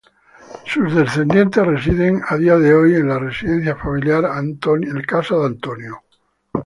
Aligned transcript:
Sus 0.65 0.95
descendientes 0.95 1.63
residen 1.63 2.23
a 2.27 2.35
día 2.35 2.57
de 2.57 2.73
hoy 2.73 2.95
en 2.95 3.07
la 3.09 3.19
residencia 3.19 3.75
familiar: 3.75 4.25
Antony 4.25 4.87
House. 5.07 5.61